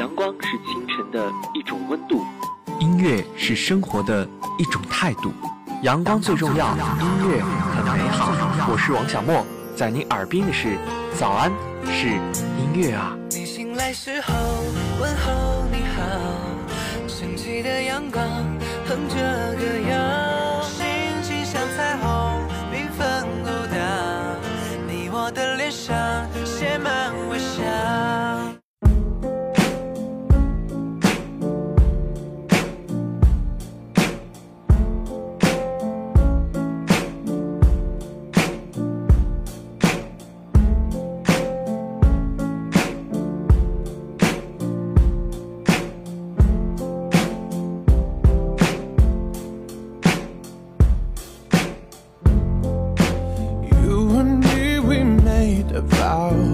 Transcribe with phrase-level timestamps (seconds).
[0.00, 2.24] 阳光是清晨的一种温度，
[2.78, 4.26] 音乐是生活的
[4.56, 5.30] 一种态度。
[5.82, 8.32] 阳光最重要，音乐很美好。
[8.72, 9.44] 我是王小莫，
[9.76, 10.78] 在您耳边的是
[11.18, 11.52] 早安，
[11.84, 12.08] 是
[12.56, 13.14] 音乐啊。
[13.28, 14.32] 你醒来时候
[15.02, 16.02] 问候你好，
[17.06, 18.24] 升起的阳光
[18.86, 20.29] 哼着歌谣，
[56.10, 56.49] out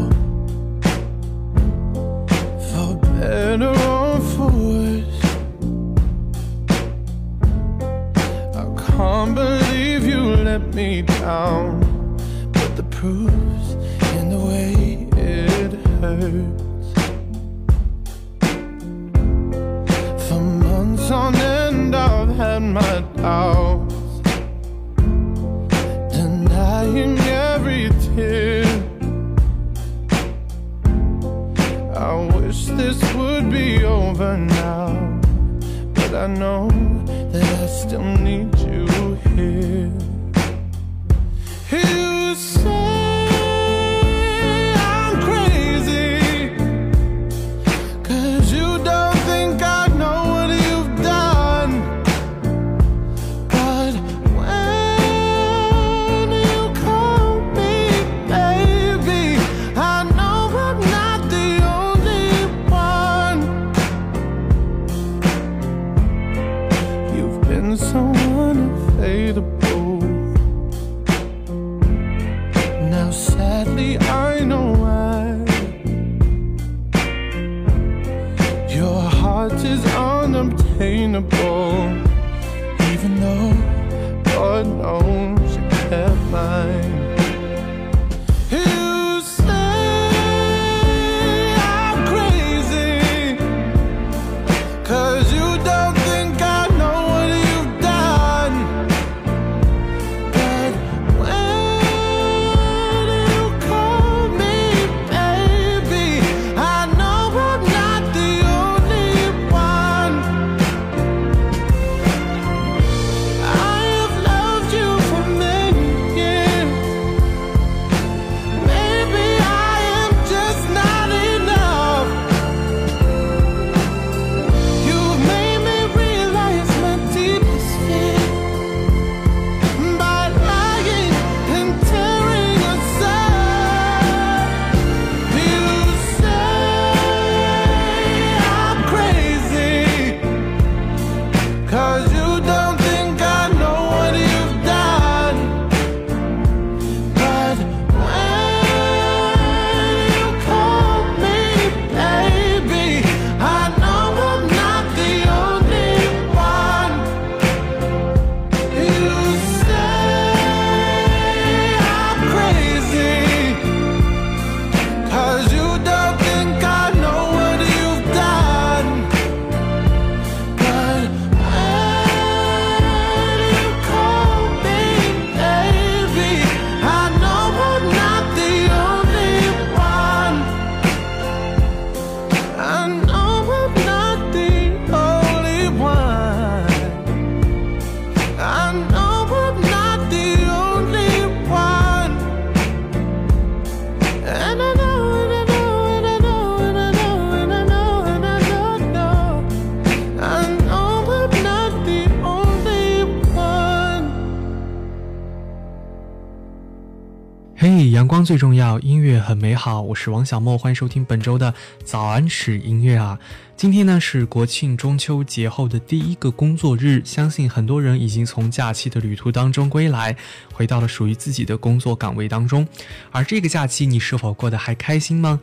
[208.27, 209.81] 最重要，音乐很美好。
[209.81, 213.17] 我是王小莫，欢迎收听本周的早安史音乐啊。
[213.57, 220.17] 今天呢是国庆中秋节后的第一个工作日，相信很多人已经从假期的旅途当中归来，
[220.53, 222.67] 回到了属于自己的工作岗位当中。
[223.13, 225.41] 而这个假期你是否过得还开心吗？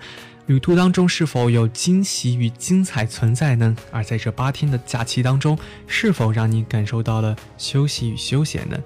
[0.48, 3.74] 旅途当中是否有惊喜与精彩存在呢？
[3.92, 5.58] 而在这八天的假期当中，
[5.88, 8.78] 是否让你感受到了休息与休闲呢？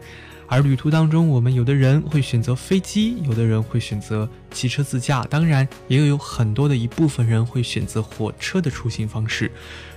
[0.48, 9.52] 而旅途当中，我们有的人会选择飞机，有的人会选择骑车自驾，当然也有很多的一部分人会选择火车的出行方式。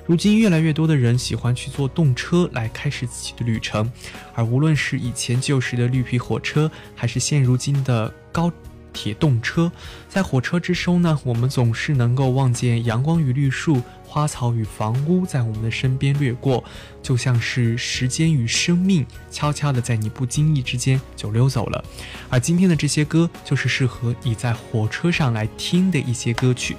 [0.06, 3.90] 如今，越来越多的人喜欢去坐动车来开始自己的旅程，
[4.34, 8.52] 而无论是以前旧时的绿皮火车，还是现如今的高。
[8.92, 9.70] 铁动车，
[10.08, 16.64] 在火车之中呢，我们总是能够望见阳光与绿树、花草与房屋在我们的身边掠过，
[17.00, 21.84] 就像是时间与生命悄悄的在你不经意之间就溜走了。
[22.28, 26.76] 而今天的这些歌，就是适合你在火车上来听的一些歌曲。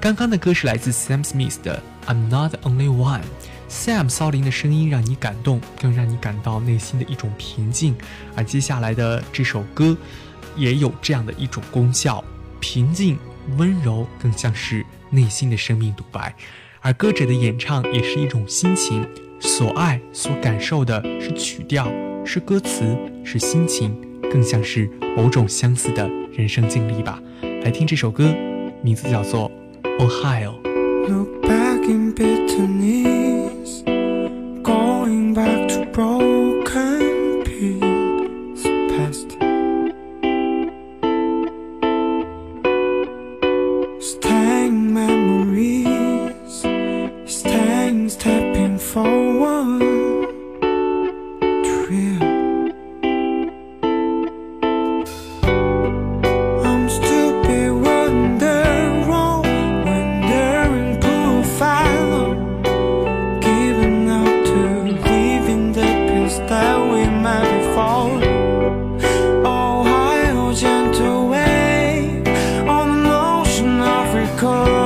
[0.00, 3.22] 刚刚的歌是来自 Sam Smith 的《I'm Not Only One》
[3.68, 7.96] ，Sam 骚灵的声音让你感动，更让你感到内心的一种平静。
[8.36, 9.96] 而接下来的这首歌。
[10.56, 12.24] 也有这样的一种功效，
[12.58, 13.16] 平静、
[13.56, 16.34] 温柔，更像是内心的生命独白。
[16.80, 19.06] 而歌者的演唱也是一种心情，
[19.40, 21.90] 所爱、所感受的是曲调，
[22.24, 23.96] 是歌词，是心情，
[24.30, 27.20] 更像是某种相似的人生经历吧。
[27.64, 28.32] 来听这首歌，
[28.82, 29.50] 名字叫做
[29.98, 30.52] 《Ohio》。
[74.26, 74.77] Call.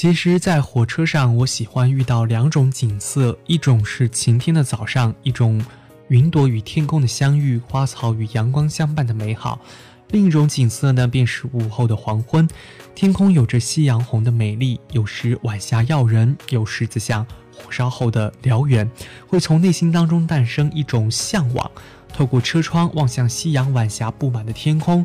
[0.00, 5.60] 其实，在火车上，我喜欢遇到两种景色：一种是晴天的早上，一种
[6.06, 9.58] 云朵与天空的相遇，花草与阳光相伴的美好；
[10.10, 12.48] 另一种景色呢，便是午后的黄昏，
[12.94, 18.88] 天空有着夕阳红的美丽，有时晚霞耀人，有时则像火烧后的燎原，
[19.26, 21.68] 会从内心当中诞生一种向往。
[22.14, 25.04] 透过车窗望向夕阳晚霞布满的天空，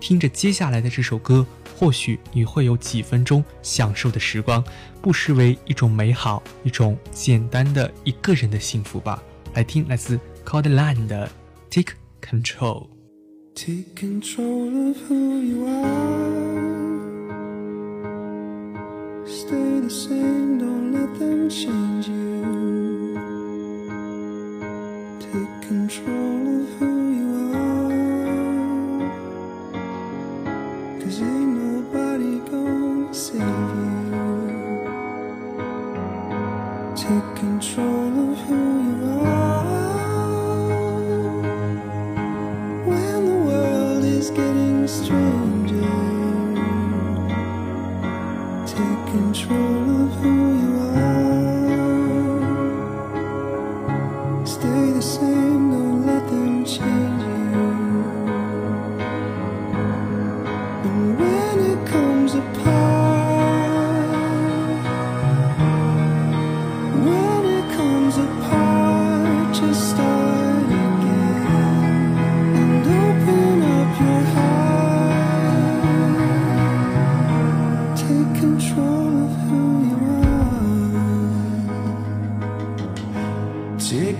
[0.00, 1.46] 听着接下来的这首歌。
[1.76, 4.62] 或许你会有几分钟享受的时光，
[5.02, 9.22] 不失为一种美好，一种简单的一个人的幸福吧。
[9.54, 11.30] 来听来自 c o l d l a n 的
[11.70, 12.86] Take Control。
[13.54, 16.54] Take control of who you are.
[19.26, 22.23] Stay the same, don't let them change you.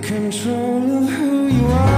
[0.05, 1.94] Control of who you are.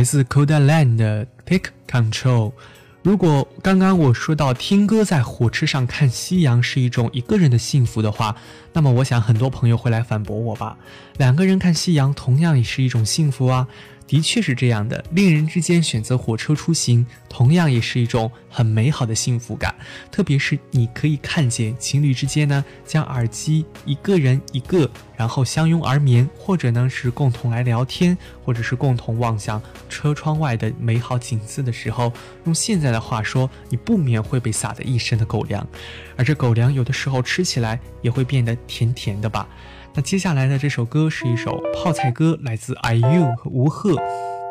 [0.00, 2.52] 来自 Coda Land 的 Pick Control。
[3.02, 8.34] 如果刚刚我说到听歌在火车上看夕阳是一种一个人的幸福的话，
[8.72, 10.78] 那么我想很多朋友会来反驳我吧？
[11.18, 13.68] 两个人看夕阳，同样也是一种幸福啊。
[14.10, 19.72] 的确是这样的，恋人之间选择火车出行，同样也是一种很美好的幸福感。
[20.10, 32.12] 特别是你可以看见情侣之间呢，将耳机一个人一个，然后相拥而眠，或者呢是共同来聊天，或者是共同望向车窗外的美好景色的时候，
[32.46, 35.64] 用现在的话说，你不免会被撒得一身的狗粮，
[36.16, 39.48] 而这狗粮有的时候吃起来也会变得甜甜的吧。
[39.94, 43.96] 那接下来的这首歌是一首泡菜歌，来自 IU 和吴赫。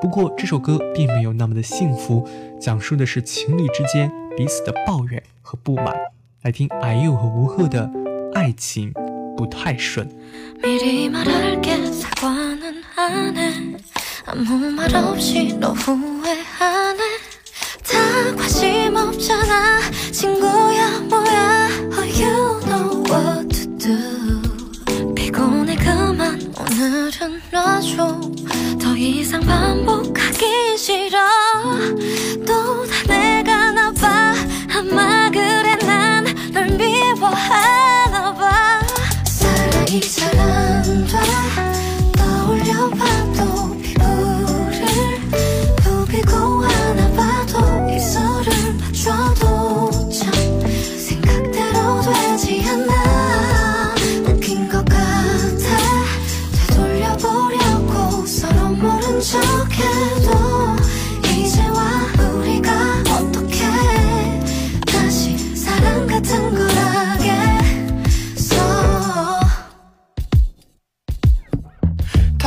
[0.02, 2.28] 不过这首歌并没有那么的幸福，
[2.60, 5.96] 讲述的是情侣之间彼此的抱怨和不满。
[6.42, 7.84] 来听 IU 和吴赫的
[8.34, 8.94] 《爱情
[9.36, 10.08] 不太顺》。
[28.80, 31.20] 더 이상 반복하기 싫어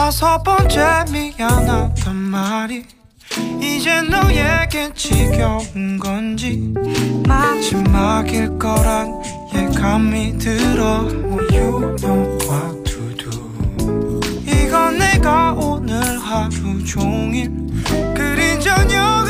[0.02, 2.84] 다섯 번째 미안하단 말이
[3.60, 6.74] 이제 너에겐 지겨운 건지
[7.24, 9.22] 마지막일 거란
[9.54, 11.06] 예감이 들어
[12.84, 17.52] to do 이건 내가 오늘 하루 종일
[18.12, 19.21] 그린 저녁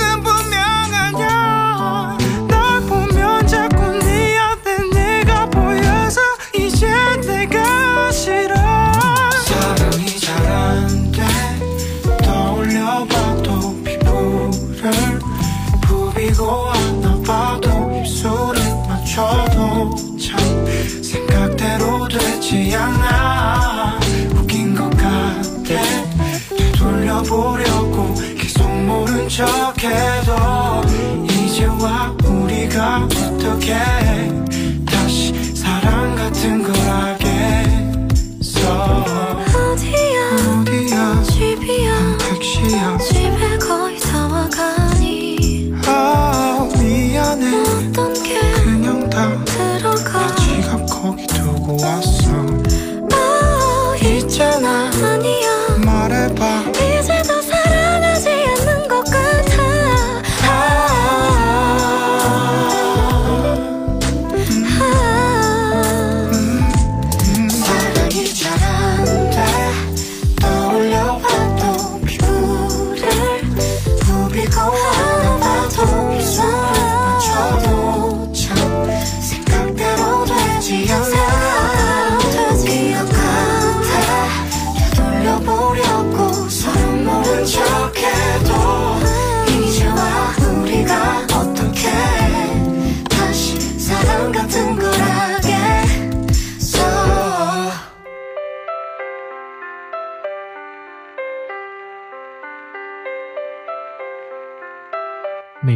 [33.73, 34.02] Yeah.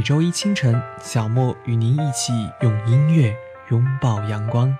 [0.06, 3.36] 周一清晨，小莫与您一起用音乐
[3.70, 4.72] 拥抱阳光。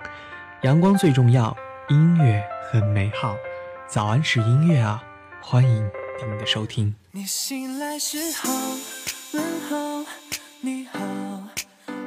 [0.61, 1.53] 阳光最重要，
[1.89, 3.35] 音乐很美好。
[3.89, 5.03] 早安是音乐啊，
[5.41, 5.91] 欢迎
[6.25, 6.95] 您的收听。
[7.11, 8.53] 你醒来时候
[9.33, 10.05] 问候
[10.61, 10.97] 你好，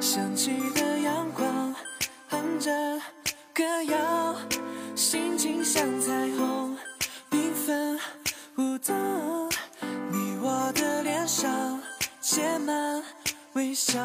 [0.01, 1.75] 升起的阳光
[2.27, 2.71] 哼着
[3.53, 4.35] 歌谣，
[4.95, 6.75] 心情像彩虹
[7.29, 7.99] 缤纷
[8.57, 9.47] 舞动，
[10.09, 11.79] 你我的脸上
[12.33, 13.03] 写满
[13.55, 13.99] 微笑。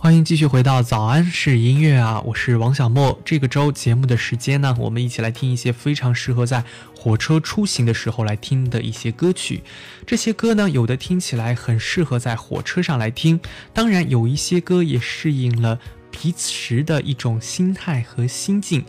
[0.00, 3.16] 欢迎继续回到早安是音乐啊，我是王小莫。
[3.24, 6.64] 这个周节目的时间呢，我们一起来听一些非常适合在
[6.98, 9.62] 火车出行的时候来听的一些歌曲。
[10.04, 13.38] 这些歌呢，有的听起来很适合在火车上来听，
[13.72, 15.78] 当然有一些歌也适应了
[16.10, 18.84] 彼此时的一种心态和心境。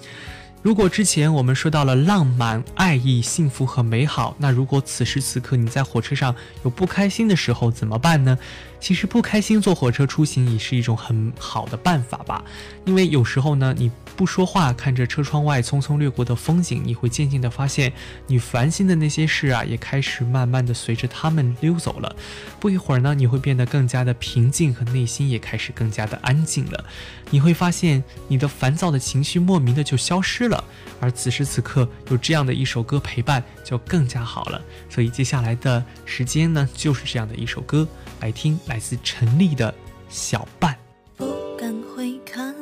[0.68, 8.38] 如果之前我们说到了浪漫、爱意、幸福和美好，那如果此时此刻你在火车上有不开心的时候怎么办呢？
[8.80, 12.44] 其实不开心坐火车出行也是一种很好的办法吧，
[12.86, 17.92] 因为有时候呢，你不说话，看着车窗外匆匆掠过的风景，你会渐渐的发现，
[18.28, 22.16] 你烦心的那些事啊，也开始慢慢的随着他们溜走了。
[22.60, 26.86] 不一会儿呢，你会变得更加的平静，和内心也开始更加的安静了。
[27.30, 30.64] 你会发现，你的烦躁的情绪莫名的就消失了。
[31.00, 34.62] 而此时此刻，有这样的一首歌陪伴，就更加好了。
[34.90, 37.88] 所以接下来的时间呢，就是这样的一首歌。
[38.22, 39.74] 来听来自陈粒的
[40.10, 40.76] 小半。
[41.16, 41.26] 不
[41.58, 42.56] 敢回看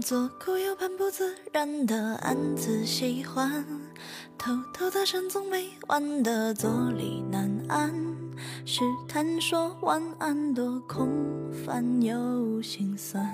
[0.00, 3.64] 左顾右盼不自然的暗自喜欢
[4.36, 7.92] 偷偷的深总没完的坐立难安
[8.64, 11.08] 试探说晚安多空
[11.64, 13.24] 泛又心酸。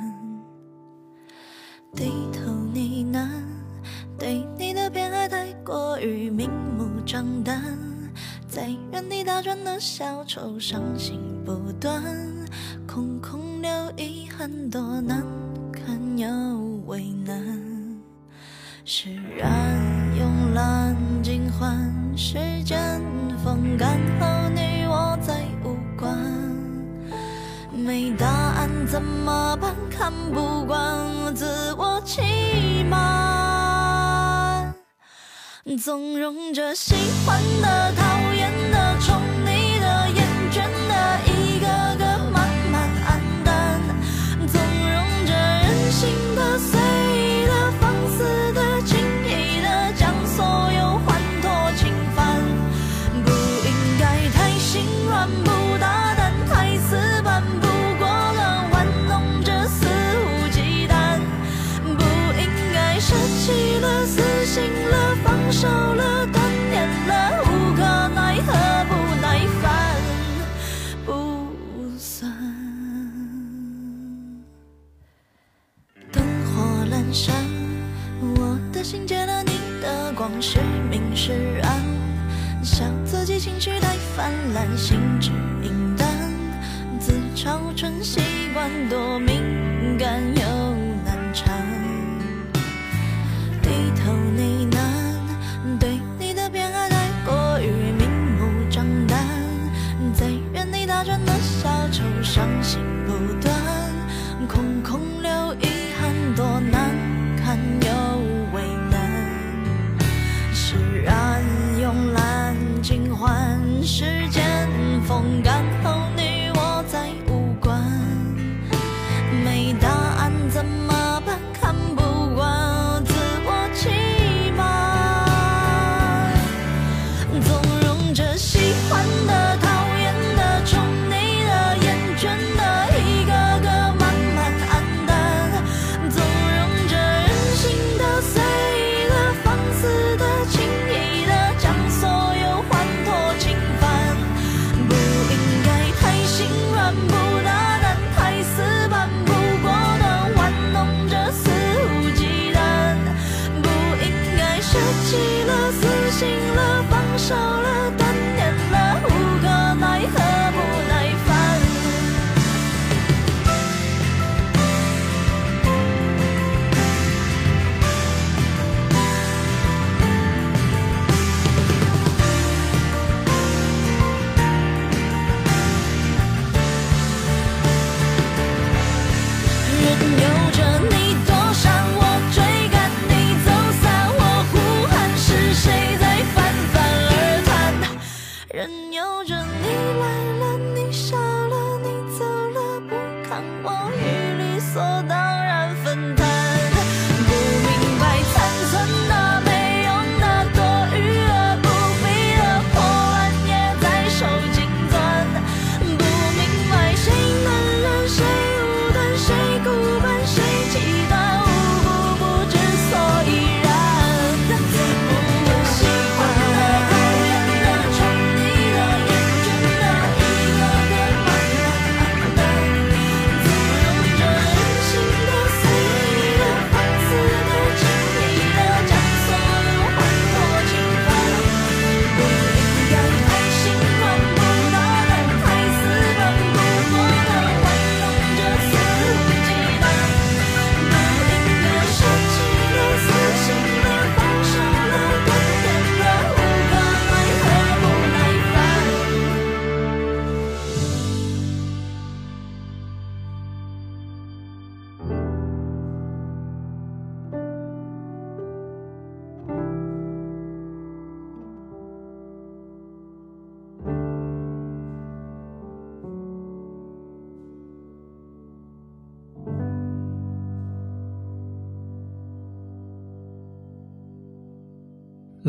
[1.94, 3.28] 低头呢喃
[4.18, 7.89] 对你的偏爱太过于明目张胆。
[8.50, 12.02] 在原地打转的小丑，伤心不断，
[12.84, 15.24] 空空留遗憾，多难
[15.72, 16.28] 堪又
[16.86, 17.36] 为难。
[18.84, 19.78] 释然
[20.18, 23.00] 慵懒尽欢，时间
[23.44, 26.18] 风干后，你我再无关。
[27.72, 29.72] 没答案怎么办？
[29.88, 33.00] 看不惯自我欺瞒。
[35.80, 38.29] 纵容着喜欢的、讨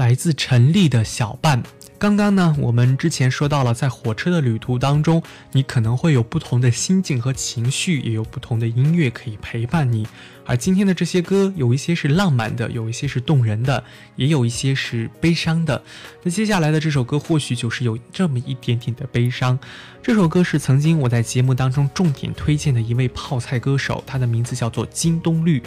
[0.02, 1.62] 来自陈粒的《小伴》。
[2.00, 10.08] 刚刚呢，我们之前说到了，在火车的旅途当中，你可能会有不同的心境和情绪，也有不同的音乐可以陪伴你。
[10.44, 13.84] 而今天的这些歌，有一些是浪漫的，有一些是动人的，
[14.16, 15.84] 也有一些是悲伤的。
[16.24, 19.60] 那接下来的这首歌，或许就是有这么一点点的悲伤。
[20.02, 25.62] 这首歌是曾经我在节目当中重点推荐的一位泡菜歌手，他的名字叫做金东绿。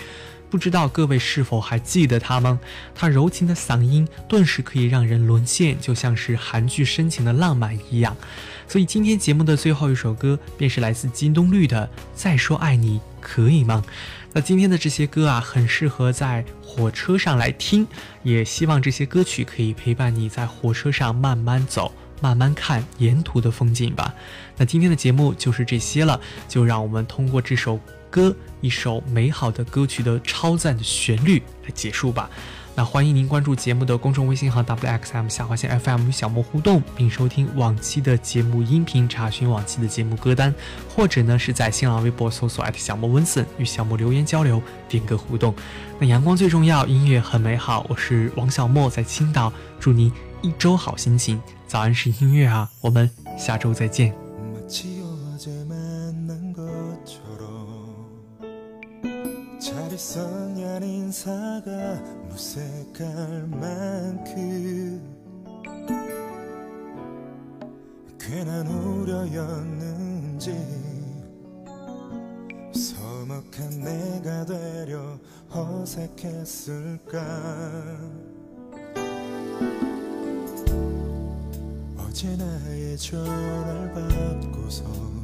[0.54, 2.60] 不知道各位是否还记得他吗？
[2.94, 8.16] 他柔情的嗓音顿时可以让人沦陷，就像是韩剧深情的浪漫一样。
[8.68, 13.82] 所以今天节目的最后一首歌便是来自金东绿的《再说爱你可以吗》。
[14.32, 17.84] 那今天的这些歌啊，很适合在火车上来听，
[18.22, 24.14] 也希望这些歌曲可以陪伴你在火车上慢慢走，慢慢看沿途的风景吧。
[24.56, 27.80] 那今天的节目就是这些了，就让我们通过这首。
[28.14, 28.32] 歌
[28.64, 32.30] 一首美好的歌曲的超赞的旋律来结束吧。
[32.74, 40.52] 那欢迎您关注节目的公众微信号 wxm 下划线 fm 与小莫互动，并收听往期的节目音频，查询往期的节目歌单，
[40.88, 45.54] 或者呢是在新浪微博搜索小莫温森与小莫留言交流，点歌互动。
[46.00, 47.84] 那阳光最重要，音乐很美好。
[47.90, 51.38] 我是王小莫，在青岛，祝您一周好心情。
[51.68, 54.23] 早安是音乐啊，我们下周再见。
[60.14, 61.70] 있었냐 인사가
[62.28, 65.02] 무색할 만큼
[68.16, 70.52] 괜한 우려였는지
[72.72, 75.18] 서먹한 내가 되려
[75.50, 77.18] 어색했을까?
[81.98, 85.23] 어제 나의 전화를 받고서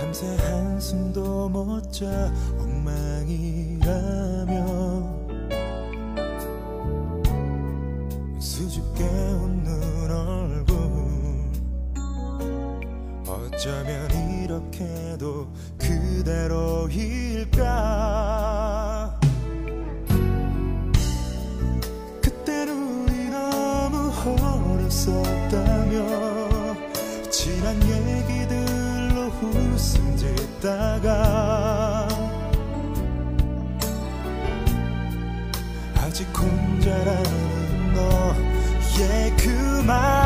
[0.00, 2.06] 밤새 한숨도 못 자
[2.58, 3.84] 엉망이라며
[8.38, 10.78] 수줍게 웃는 얼굴.
[13.26, 14.10] 어쩌면
[14.42, 16.40] 이렇게도 그대로일까?
[22.22, 24.10] 그땐 우리 너무
[24.76, 26.29] 어렸었다며
[30.20, 32.06] 짓다가
[35.96, 40.19] 아직 혼자라는 너의 그말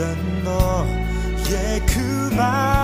[0.00, 2.79] 미안했던 너의 그 말